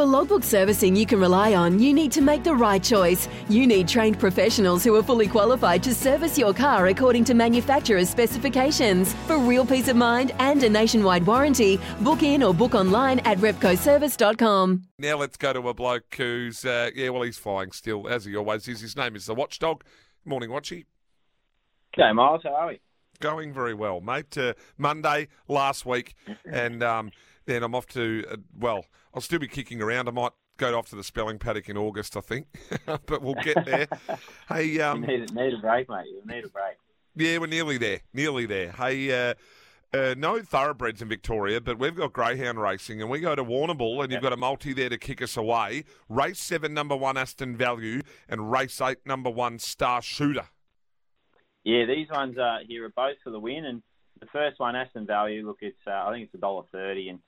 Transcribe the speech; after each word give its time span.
For 0.00 0.06
logbook 0.06 0.44
servicing 0.44 0.96
you 0.96 1.04
can 1.04 1.20
rely 1.20 1.52
on, 1.52 1.78
you 1.78 1.92
need 1.92 2.10
to 2.12 2.22
make 2.22 2.42
the 2.42 2.54
right 2.54 2.82
choice. 2.82 3.28
You 3.50 3.66
need 3.66 3.86
trained 3.86 4.18
professionals 4.18 4.82
who 4.82 4.94
are 4.96 5.02
fully 5.02 5.28
qualified 5.28 5.82
to 5.82 5.94
service 5.94 6.38
your 6.38 6.54
car 6.54 6.86
according 6.86 7.24
to 7.24 7.34
manufacturer's 7.34 8.08
specifications. 8.08 9.12
For 9.26 9.36
real 9.36 9.66
peace 9.66 9.88
of 9.88 9.96
mind 9.96 10.32
and 10.38 10.62
a 10.62 10.70
nationwide 10.70 11.26
warranty, 11.26 11.78
book 12.00 12.22
in 12.22 12.42
or 12.42 12.54
book 12.54 12.74
online 12.74 13.18
at 13.26 13.36
repcoservice.com. 13.40 14.84
Now 14.98 15.18
let's 15.18 15.36
go 15.36 15.52
to 15.52 15.68
a 15.68 15.74
bloke 15.74 16.14
who's, 16.16 16.64
uh, 16.64 16.88
yeah, 16.94 17.10
well, 17.10 17.20
he's 17.20 17.36
flying 17.36 17.70
still, 17.72 18.08
as 18.08 18.24
he 18.24 18.34
always 18.34 18.66
is. 18.68 18.80
His 18.80 18.96
name 18.96 19.14
is 19.16 19.26
the 19.26 19.34
Watchdog. 19.34 19.84
Morning, 20.24 20.48
Watchy. 20.48 20.86
G'day, 21.94 22.14
Miles. 22.14 22.40
How 22.42 22.54
are 22.54 22.68
we? 22.68 22.80
Going 23.20 23.52
very 23.52 23.74
well, 23.74 24.00
mate. 24.00 24.36
Uh, 24.36 24.54
Monday 24.78 25.28
last 25.46 25.84
week, 25.84 26.14
and 26.50 26.82
um, 26.82 27.10
then 27.44 27.62
I'm 27.62 27.74
off 27.74 27.86
to, 27.88 28.24
uh, 28.30 28.36
well, 28.58 28.86
I'll 29.14 29.20
still 29.20 29.38
be 29.38 29.48
kicking 29.48 29.82
around. 29.82 30.08
I 30.08 30.12
might 30.12 30.32
go 30.56 30.76
off 30.78 30.88
to 30.90 30.96
the 30.96 31.04
spelling 31.04 31.38
paddock 31.38 31.68
in 31.68 31.76
August, 31.76 32.16
I 32.16 32.20
think, 32.20 32.46
but 32.86 33.22
we'll 33.22 33.34
get 33.34 33.64
there. 33.64 33.88
hey, 34.48 34.80
um, 34.80 35.02
you 35.04 35.18
need, 35.18 35.34
need, 35.34 35.54
a 35.54 35.58
break, 35.58 35.88
mate. 35.88 36.06
You 36.06 36.22
need 36.24 36.44
a 36.44 36.48
break. 36.48 36.76
Yeah, 37.16 37.38
we're 37.38 37.46
nearly 37.46 37.76
there. 37.76 38.00
Nearly 38.14 38.46
there. 38.46 38.72
Hey, 38.72 39.30
uh, 39.30 39.34
uh, 39.92 40.14
no 40.16 40.40
thoroughbreds 40.40 41.02
in 41.02 41.08
Victoria, 41.08 41.60
but 41.60 41.78
we've 41.78 41.96
got 41.96 42.12
greyhound 42.12 42.60
racing, 42.60 43.00
and 43.00 43.10
we 43.10 43.20
go 43.20 43.34
to 43.34 43.44
Warrnambool, 43.44 44.02
and 44.02 44.12
you've 44.12 44.22
got 44.22 44.32
a 44.32 44.36
multi 44.36 44.72
there 44.72 44.88
to 44.88 44.98
kick 44.98 45.20
us 45.20 45.36
away. 45.36 45.84
Race 46.08 46.38
seven, 46.38 46.72
number 46.72 46.96
one 46.96 47.16
Aston 47.16 47.56
Value, 47.56 48.02
and 48.28 48.52
race 48.52 48.80
eight, 48.80 48.98
number 49.04 49.30
one 49.30 49.58
Star 49.58 50.00
Shooter. 50.00 50.46
Yeah, 51.64 51.84
these 51.86 52.08
ones 52.10 52.38
uh, 52.38 52.58
here 52.66 52.86
are 52.86 52.92
both 52.96 53.16
for 53.22 53.30
the 53.30 53.38
win, 53.38 53.66
and 53.66 53.82
the 54.20 54.26
first 54.32 54.58
one, 54.58 54.76
Aston 54.76 55.06
Value. 55.06 55.46
Look, 55.46 55.58
it's 55.60 55.76
uh, 55.86 55.90
I 55.90 56.12
think 56.12 56.26
it's 56.26 56.34
a 56.34 56.38
dollar 56.38 56.64
thirty, 56.72 57.08
and 57.08 57.18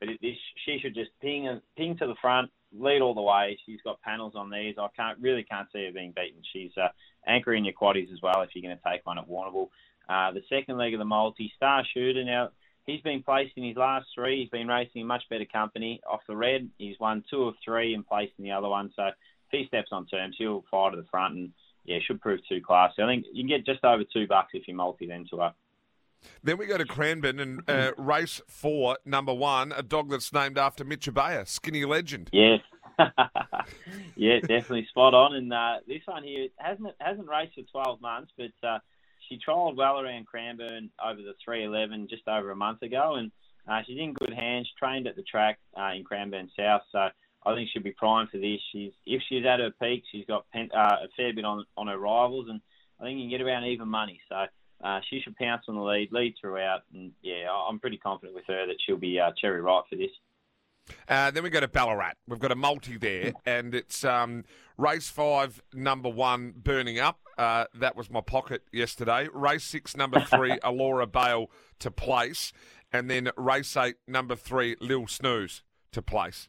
but 0.00 0.08
it, 0.08 0.18
this, 0.20 0.36
she 0.64 0.78
should 0.80 0.94
just 0.94 1.10
ping 1.20 1.60
ping 1.76 1.96
to 1.98 2.06
the 2.06 2.16
front, 2.20 2.50
lead 2.76 3.02
all 3.02 3.14
the 3.14 3.22
way. 3.22 3.58
She's 3.66 3.80
got 3.84 4.00
panels 4.00 4.34
on 4.34 4.50
these. 4.50 4.76
I 4.78 4.88
can't 4.96 5.18
really 5.20 5.44
can't 5.44 5.68
see 5.72 5.84
her 5.84 5.92
being 5.92 6.12
beaten. 6.16 6.42
She's 6.52 6.72
uh, 6.76 6.88
anchoring 7.26 7.64
your 7.64 7.74
quaddies 7.74 8.12
as 8.12 8.20
well 8.22 8.42
if 8.42 8.50
you're 8.54 8.62
going 8.68 8.76
to 8.76 8.90
take 8.90 9.06
one 9.06 9.18
at 9.18 9.28
Warrnambool. 9.28 9.68
Uh, 10.08 10.32
the 10.32 10.42
second 10.48 10.78
leg 10.78 10.94
of 10.94 10.98
the 10.98 11.04
multi, 11.04 11.52
Star 11.56 11.84
Shooter. 11.92 12.24
Now 12.24 12.48
he's 12.86 13.02
been 13.02 13.22
placed 13.22 13.52
in 13.56 13.64
his 13.64 13.76
last 13.76 14.06
three. 14.14 14.40
He's 14.40 14.50
been 14.50 14.68
racing 14.68 15.02
in 15.02 15.06
much 15.06 15.22
better 15.30 15.44
company. 15.44 16.00
Off 16.10 16.20
the 16.26 16.36
red, 16.36 16.68
he's 16.78 16.98
won 16.98 17.24
two 17.30 17.44
of 17.44 17.54
three 17.64 17.94
and 17.94 18.06
placed 18.06 18.32
in 18.38 18.44
the 18.44 18.52
other 18.52 18.68
one. 18.68 18.90
So 18.96 19.04
if 19.06 19.14
he 19.50 19.66
steps 19.66 19.90
on 19.92 20.06
terms, 20.06 20.36
he'll 20.38 20.64
fire 20.70 20.90
to 20.90 20.96
the 20.96 21.06
front 21.10 21.34
and 21.34 21.52
yeah, 21.84 21.98
should 22.06 22.20
prove 22.20 22.40
too 22.48 22.60
classy. 22.64 23.02
I 23.02 23.06
think 23.06 23.26
you 23.32 23.42
can 23.42 23.48
get 23.48 23.66
just 23.66 23.84
over 23.84 24.02
two 24.04 24.26
bucks 24.26 24.50
if 24.54 24.68
you 24.68 24.74
multi 24.74 25.06
then 25.06 25.26
to 25.30 25.38
her. 25.38 25.54
Then 26.44 26.56
we 26.56 26.66
go 26.66 26.78
to 26.78 26.84
Cranbourne 26.84 27.40
and 27.40 27.62
uh, 27.68 27.92
race 27.98 28.40
four, 28.46 28.98
number 29.04 29.34
one, 29.34 29.72
a 29.72 29.82
dog 29.82 30.10
that's 30.10 30.32
named 30.32 30.58
after 30.58 30.84
Mitch 30.84 31.06
Abaya, 31.06 31.46
skinny 31.46 31.84
legend. 31.84 32.30
Yes. 32.32 32.60
yeah, 34.16 34.38
definitely 34.40 34.86
spot 34.86 35.14
on. 35.14 35.34
And 35.34 35.52
uh, 35.52 35.78
this 35.86 36.02
one 36.04 36.22
here 36.22 36.48
hasn't 36.56 36.94
hasn't 37.00 37.28
raced 37.28 37.54
for 37.54 37.62
12 37.62 38.00
months, 38.00 38.32
but 38.36 38.68
uh, 38.68 38.78
she 39.28 39.38
trialled 39.38 39.76
well 39.76 40.00
around 40.00 40.26
Cranbourne 40.26 40.90
over 41.04 41.20
the 41.20 41.34
311 41.44 42.08
just 42.08 42.28
over 42.28 42.50
a 42.50 42.56
month 42.56 42.82
ago, 42.82 43.14
and 43.16 43.32
uh, 43.68 43.80
she's 43.86 43.98
in 43.98 44.12
good 44.12 44.34
hands. 44.34 44.70
Trained 44.78 45.06
at 45.06 45.16
the 45.16 45.22
track 45.22 45.58
uh, 45.76 45.92
in 45.96 46.04
Cranbourne 46.04 46.50
South, 46.56 46.82
so 46.92 47.08
I 47.44 47.54
think 47.54 47.68
she'll 47.72 47.82
be 47.82 47.92
primed 47.92 48.30
for 48.30 48.38
this. 48.38 48.60
She's 48.72 48.92
if 49.06 49.22
she's 49.28 49.44
at 49.44 49.60
her 49.60 49.70
peak, 49.80 50.04
she's 50.10 50.26
got 50.26 50.48
pen, 50.50 50.70
uh, 50.74 50.96
a 51.04 51.08
fair 51.16 51.32
bit 51.32 51.44
on 51.44 51.64
on 51.76 51.88
her 51.88 51.98
rivals, 51.98 52.46
and 52.48 52.60
I 53.00 53.04
think 53.04 53.18
you 53.18 53.24
can 53.24 53.30
get 53.30 53.42
around 53.42 53.64
even 53.64 53.88
money. 53.88 54.20
So 54.28 54.44
uh, 54.82 55.00
she 55.08 55.20
should 55.20 55.36
pounce 55.36 55.64
on 55.68 55.74
the 55.74 55.82
lead, 55.82 56.10
lead 56.12 56.34
throughout, 56.40 56.82
and 56.92 57.12
yeah, 57.22 57.48
I'm 57.50 57.78
pretty 57.78 57.98
confident 57.98 58.34
with 58.34 58.44
her 58.48 58.66
that 58.66 58.76
she'll 58.84 58.96
be 58.96 59.18
uh, 59.18 59.30
cherry 59.40 59.60
ripe 59.60 59.84
for 59.88 59.96
this. 59.96 60.10
Uh, 61.08 61.30
then 61.30 61.44
we 61.44 61.50
go 61.50 61.60
to 61.60 61.68
Ballarat. 61.68 62.14
We've 62.26 62.40
got 62.40 62.50
a 62.50 62.56
multi 62.56 62.96
there, 62.96 63.32
and 63.46 63.74
it's 63.74 64.04
um, 64.04 64.44
race 64.76 65.08
five, 65.08 65.62
number 65.72 66.08
one, 66.08 66.54
burning 66.56 66.98
up. 66.98 67.20
Uh, 67.38 67.66
that 67.74 67.96
was 67.96 68.10
my 68.10 68.20
pocket 68.20 68.62
yesterday. 68.72 69.28
Race 69.32 69.64
six, 69.64 69.96
number 69.96 70.20
three, 70.20 70.58
Aliora 70.64 71.10
Bale 71.10 71.50
to 71.78 71.90
place, 71.90 72.52
and 72.92 73.08
then 73.08 73.30
race 73.36 73.76
eight, 73.76 73.96
number 74.06 74.36
three, 74.36 74.76
Lil 74.80 75.06
Snooze 75.06 75.62
to 75.92 76.02
place. 76.02 76.48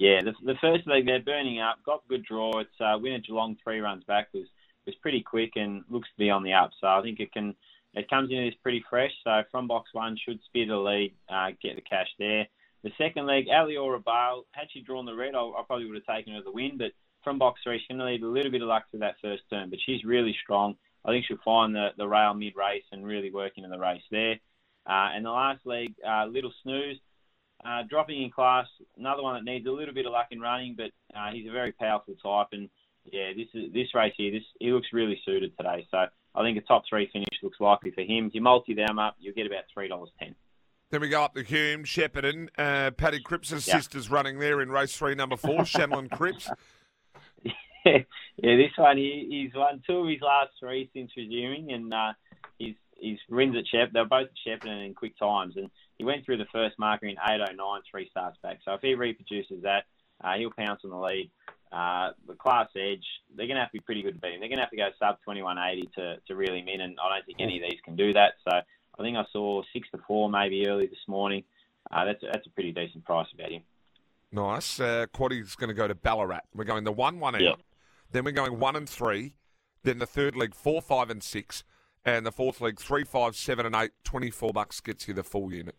Yeah, 0.00 0.22
the, 0.22 0.32
the 0.42 0.58
first 0.62 0.86
leg 0.86 1.04
they're 1.04 1.20
burning 1.20 1.60
up. 1.60 1.76
Got 1.84 2.08
good 2.08 2.24
draw. 2.24 2.58
It's 2.60 2.80
uh, 2.80 2.96
winner 2.98 3.18
Geelong 3.18 3.58
three 3.62 3.80
runs 3.80 4.02
back 4.04 4.28
was 4.32 4.46
was 4.86 4.94
pretty 5.02 5.20
quick 5.20 5.52
and 5.56 5.84
looks 5.90 6.08
to 6.08 6.18
be 6.18 6.30
on 6.30 6.42
the 6.42 6.54
up. 6.54 6.70
So 6.80 6.86
I 6.86 7.02
think 7.02 7.20
it 7.20 7.30
can 7.34 7.54
it 7.92 8.08
comes 8.08 8.30
into 8.30 8.46
this 8.46 8.58
pretty 8.62 8.82
fresh. 8.88 9.10
So 9.22 9.42
from 9.50 9.68
box 9.68 9.90
one 9.92 10.16
should 10.16 10.40
spear 10.46 10.66
the 10.66 10.76
lead, 10.76 11.12
uh, 11.28 11.48
get 11.62 11.76
the 11.76 11.82
cash 11.82 12.08
there. 12.18 12.46
The 12.82 12.92
second 12.96 13.26
leg, 13.26 13.48
Aliora 13.48 14.02
Bale, 14.02 14.46
had 14.52 14.68
she 14.72 14.80
drawn 14.80 15.04
the 15.04 15.14
red, 15.14 15.34
I, 15.34 15.42
I 15.42 15.62
probably 15.66 15.84
would 15.84 15.96
have 15.96 16.16
taken 16.16 16.32
her 16.32 16.40
the 16.42 16.50
win, 16.50 16.78
but 16.78 16.92
from 17.22 17.38
box 17.38 17.60
three, 17.62 17.78
she's 17.78 17.88
going 17.94 17.98
to 18.00 18.10
need 18.10 18.22
a 18.22 18.26
little 18.26 18.50
bit 18.50 18.62
of 18.62 18.68
luck 18.68 18.84
for 18.90 18.96
that 18.96 19.16
first 19.20 19.42
turn, 19.50 19.68
but 19.68 19.80
she's 19.84 20.02
really 20.02 20.34
strong. 20.42 20.76
I 21.04 21.10
think 21.10 21.26
she'll 21.26 21.36
find 21.44 21.74
the, 21.74 21.88
the 21.98 22.08
rail 22.08 22.32
mid 22.32 22.56
race 22.56 22.84
and 22.90 23.04
really 23.04 23.30
work 23.30 23.52
into 23.58 23.68
the 23.68 23.78
race 23.78 24.00
there. 24.10 24.40
Uh, 24.86 25.12
and 25.14 25.26
the 25.26 25.30
last 25.30 25.60
leg, 25.66 25.92
uh, 26.08 26.24
Little 26.24 26.54
Snooze, 26.62 26.96
uh, 27.64 27.82
dropping 27.88 28.22
in 28.22 28.30
class, 28.30 28.66
another 28.96 29.22
one 29.22 29.34
that 29.34 29.50
needs 29.50 29.66
a 29.66 29.70
little 29.70 29.94
bit 29.94 30.06
of 30.06 30.12
luck 30.12 30.28
in 30.30 30.40
running, 30.40 30.76
but 30.76 30.90
uh, 31.18 31.30
he's 31.32 31.48
a 31.48 31.52
very 31.52 31.72
powerful 31.72 32.14
type. 32.22 32.48
And 32.52 32.68
yeah, 33.04 33.32
this 33.36 33.48
is 33.54 33.72
this 33.72 33.94
race 33.94 34.14
here, 34.16 34.32
this 34.32 34.42
he 34.58 34.72
looks 34.72 34.88
really 34.92 35.20
suited 35.24 35.56
today. 35.56 35.86
So 35.90 36.06
I 36.34 36.42
think 36.42 36.58
a 36.58 36.62
top 36.62 36.84
three 36.88 37.08
finish 37.12 37.28
looks 37.42 37.60
likely 37.60 37.90
for 37.90 38.02
him. 38.02 38.26
If 38.26 38.34
you 38.34 38.40
multi 38.40 38.74
them 38.74 38.98
up, 38.98 39.16
you'll 39.18 39.34
get 39.34 39.46
about 39.46 39.64
three 39.72 39.88
dollars 39.88 40.10
ten. 40.18 40.34
Then 40.90 41.02
we 41.02 41.08
go 41.08 41.22
up 41.22 41.34
the 41.34 41.44
Hume, 41.44 41.84
Shepparton. 41.84 42.48
Uh, 42.58 42.90
Paddy 42.90 43.20
Cripps' 43.20 43.64
sister's 43.64 44.10
running 44.10 44.40
there 44.40 44.60
in 44.60 44.70
race 44.70 44.96
three, 44.96 45.14
number 45.14 45.36
four, 45.36 45.58
Shanlin 45.64 46.10
Cripps. 46.10 46.50
yeah, 47.84 48.02
this 48.42 48.72
one 48.76 48.96
he, 48.96 49.26
he's 49.30 49.54
won 49.54 49.82
two 49.86 49.98
of 49.98 50.08
his 50.08 50.20
last 50.20 50.50
three 50.58 50.90
since 50.92 51.12
resuming, 51.16 51.72
and 51.72 51.94
uh, 51.94 52.12
he's 52.58 52.74
he's 53.00 53.18
wins 53.28 53.56
at 53.56 53.66
Shep. 53.66 53.92
They're 53.92 54.04
both 54.04 54.28
at 54.28 54.60
Shepparton 54.60 54.86
in 54.86 54.94
quick 54.94 55.18
times, 55.18 55.54
and 55.56 55.70
he 55.98 56.04
went 56.04 56.24
through 56.24 56.38
the 56.38 56.46
first 56.52 56.78
marker 56.78 57.06
in 57.06 57.16
8:09, 57.16 57.82
three 57.90 58.08
starts 58.10 58.38
back. 58.42 58.58
So 58.64 58.74
if 58.74 58.80
he 58.80 58.94
reproduces 58.94 59.62
that, 59.62 59.84
uh, 60.22 60.34
he'll 60.36 60.50
pounce 60.50 60.80
on 60.84 60.90
the 60.90 60.96
lead. 60.96 61.30
Uh, 61.72 62.10
the 62.26 62.34
class 62.34 62.68
edge, 62.76 63.04
they're 63.36 63.46
going 63.46 63.54
to 63.54 63.60
have 63.60 63.70
to 63.70 63.78
be 63.78 63.80
pretty 63.80 64.02
good 64.02 64.14
to 64.14 64.20
beat 64.20 64.34
him. 64.34 64.40
They're 64.40 64.48
going 64.48 64.58
to 64.58 64.64
have 64.64 64.70
to 64.70 64.76
go 64.76 64.88
sub 64.98 65.18
2180 65.24 65.88
to, 65.96 66.16
to 66.26 66.34
really 66.34 66.64
win, 66.66 66.80
and 66.80 66.98
I 67.00 67.14
don't 67.14 67.26
think 67.26 67.38
any 67.40 67.62
of 67.62 67.70
these 67.70 67.78
can 67.84 67.94
do 67.94 68.12
that. 68.14 68.32
So 68.44 68.56
I 68.56 69.02
think 69.02 69.16
I 69.16 69.24
saw 69.32 69.62
six 69.72 69.88
to 69.92 70.00
four 70.06 70.28
maybe 70.28 70.66
early 70.66 70.86
this 70.86 71.06
morning. 71.06 71.44
Uh, 71.90 72.04
that's 72.04 72.22
that's 72.22 72.46
a 72.46 72.50
pretty 72.50 72.72
decent 72.72 73.04
price 73.04 73.28
about 73.34 73.50
him. 73.50 73.62
Nice. 74.32 74.78
Uh, 74.78 75.06
Quaddy's 75.12 75.56
going 75.56 75.68
to 75.68 75.74
go 75.74 75.88
to 75.88 75.94
Ballarat. 75.94 76.42
We're 76.54 76.64
going 76.64 76.84
the 76.84 76.92
one 76.92 77.18
one 77.18 77.34
out. 77.34 77.40
Yep. 77.40 77.58
Then 78.12 78.24
we're 78.24 78.32
going 78.32 78.58
one 78.58 78.76
and 78.76 78.88
three. 78.88 79.34
Then 79.82 79.98
the 79.98 80.06
third 80.06 80.36
leg 80.36 80.54
four, 80.54 80.82
five, 80.82 81.08
and 81.10 81.22
six, 81.22 81.64
and 82.04 82.24
the 82.24 82.32
fourth 82.32 82.60
leg 82.60 82.78
three, 82.78 83.04
five, 83.04 83.36
seven, 83.36 83.66
and 83.66 83.74
eight. 83.74 83.92
Twenty 84.04 84.30
four 84.30 84.52
bucks 84.52 84.80
gets 84.80 85.08
you 85.08 85.14
the 85.14 85.22
full 85.22 85.52
unit. 85.52 85.76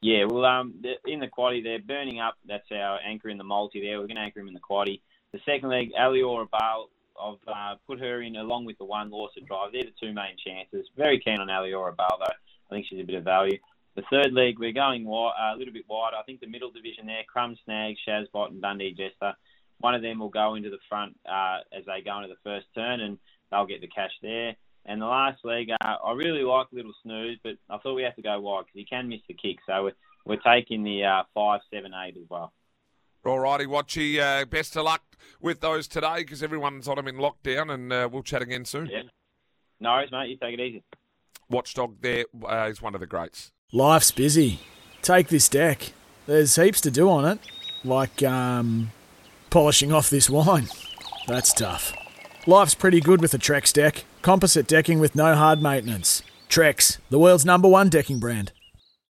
Yeah, 0.00 0.24
well, 0.26 0.44
um, 0.44 0.74
in 1.06 1.18
the 1.18 1.26
quaddy, 1.26 1.62
they're 1.62 1.80
burning 1.80 2.20
up. 2.20 2.36
That's 2.46 2.70
our 2.70 3.00
anchor 3.04 3.30
in 3.30 3.38
the 3.38 3.44
multi 3.44 3.80
there. 3.80 3.98
We're 3.98 4.06
going 4.06 4.16
to 4.16 4.22
anchor 4.22 4.40
him 4.40 4.48
in 4.48 4.54
the 4.54 4.60
quaddy. 4.60 5.00
The 5.32 5.40
second 5.44 5.70
leg, 5.70 5.90
Aliora 5.98 6.46
Bale, 6.50 6.88
I've 7.20 7.48
uh, 7.48 7.74
put 7.84 7.98
her 7.98 8.22
in 8.22 8.36
along 8.36 8.64
with 8.64 8.78
the 8.78 8.84
one 8.84 9.10
Lawson 9.10 9.44
Drive. 9.44 9.72
They're 9.72 9.82
the 9.82 9.92
two 10.00 10.12
main 10.12 10.36
chances. 10.44 10.88
Very 10.96 11.18
keen 11.18 11.40
on 11.40 11.48
Aliora 11.48 11.96
Bale, 11.96 12.18
though. 12.20 12.26
I 12.26 12.74
think 12.74 12.86
she's 12.88 13.00
a 13.00 13.04
bit 13.04 13.16
of 13.16 13.24
value. 13.24 13.58
The 13.96 14.04
third 14.08 14.32
leg, 14.32 14.60
we're 14.60 14.72
going 14.72 15.04
wide, 15.04 15.34
uh, 15.36 15.56
a 15.56 15.58
little 15.58 15.74
bit 15.74 15.82
wider. 15.88 16.16
I 16.16 16.22
think 16.22 16.38
the 16.38 16.46
middle 16.46 16.70
division 16.70 17.06
there, 17.06 17.24
Crumb 17.26 17.56
Snag, 17.64 17.96
Shazbot, 18.06 18.50
and 18.50 18.62
Dundee 18.62 18.94
Jester. 18.94 19.34
One 19.80 19.96
of 19.96 20.02
them 20.02 20.20
will 20.20 20.28
go 20.28 20.54
into 20.54 20.70
the 20.70 20.78
front 20.88 21.18
uh, 21.28 21.58
as 21.76 21.84
they 21.86 22.02
go 22.04 22.18
into 22.18 22.28
the 22.28 22.40
first 22.44 22.66
turn, 22.72 23.00
and 23.00 23.18
they'll 23.50 23.66
get 23.66 23.80
the 23.80 23.88
cash 23.88 24.12
there. 24.22 24.54
And 24.88 25.02
the 25.02 25.06
last 25.06 25.44
leg, 25.44 25.68
uh, 25.70 25.96
I 26.02 26.12
really 26.14 26.42
like 26.42 26.68
Little 26.72 26.94
Snooze, 27.02 27.38
but 27.44 27.52
I 27.68 27.76
thought 27.76 27.94
we 27.94 28.04
have 28.04 28.16
to 28.16 28.22
go 28.22 28.40
wide 28.40 28.64
because 28.64 28.72
he 28.74 28.86
can 28.86 29.08
miss 29.08 29.20
the 29.28 29.34
kick. 29.34 29.58
So 29.66 29.84
we're, 29.84 29.92
we're 30.24 30.36
taking 30.36 30.82
the 30.82 31.04
uh, 31.04 31.22
five, 31.34 31.60
seven, 31.70 31.92
eight 31.94 32.16
as 32.16 32.26
well. 32.30 32.54
All 33.26 33.38
righty, 33.38 33.66
Watchy. 33.66 34.18
Uh, 34.18 34.46
best 34.46 34.74
of 34.78 34.84
luck 34.84 35.02
with 35.42 35.60
those 35.60 35.88
today 35.88 36.20
because 36.20 36.42
everyone's 36.42 36.88
on 36.88 36.96
them 36.96 37.06
in 37.06 37.16
lockdown, 37.16 37.70
and 37.70 37.92
uh, 37.92 38.08
we'll 38.10 38.22
chat 38.22 38.40
again 38.40 38.64
soon. 38.64 38.86
Yeah. 38.86 39.02
No 39.78 39.90
worries, 39.90 40.10
mate. 40.10 40.30
You 40.30 40.36
take 40.38 40.58
it 40.58 40.60
easy. 40.60 40.82
Watchdog 41.50 42.00
there 42.00 42.24
uh, 42.48 42.68
is 42.70 42.80
one 42.80 42.94
of 42.94 43.00
the 43.00 43.06
greats. 43.06 43.52
Life's 43.70 44.10
busy. 44.10 44.60
Take 45.02 45.28
this 45.28 45.50
deck. 45.50 45.92
There's 46.26 46.56
heaps 46.56 46.80
to 46.80 46.90
do 46.90 47.10
on 47.10 47.26
it, 47.26 47.38
like 47.84 48.22
um, 48.22 48.90
polishing 49.50 49.92
off 49.92 50.08
this 50.08 50.30
wine. 50.30 50.68
That's 51.26 51.52
tough. 51.52 51.92
Life's 52.46 52.74
pretty 52.74 53.00
good 53.00 53.20
with 53.20 53.34
a 53.34 53.38
Trex 53.38 53.70
deck. 53.70 54.06
Composite 54.22 54.66
decking 54.66 54.98
with 54.98 55.14
no 55.14 55.34
hard 55.34 55.62
maintenance. 55.62 56.22
Trex, 56.48 56.98
the 57.08 57.18
world's 57.18 57.44
number 57.44 57.68
one 57.68 57.88
decking 57.88 58.18
brand. 58.18 58.52